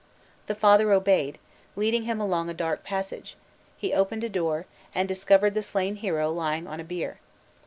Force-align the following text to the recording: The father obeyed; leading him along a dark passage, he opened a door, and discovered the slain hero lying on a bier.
The 0.47 0.55
father 0.55 0.91
obeyed; 0.91 1.37
leading 1.75 2.05
him 2.05 2.19
along 2.19 2.49
a 2.49 2.55
dark 2.55 2.83
passage, 2.83 3.35
he 3.77 3.93
opened 3.93 4.23
a 4.23 4.29
door, 4.29 4.65
and 4.95 5.07
discovered 5.07 5.53
the 5.53 5.61
slain 5.61 5.97
hero 5.97 6.31
lying 6.31 6.65
on 6.65 6.79
a 6.79 6.83
bier. 6.83 7.19